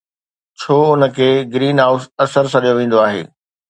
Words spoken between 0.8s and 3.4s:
ان کي greenhouse اثر سڏيو ويندو آهي؟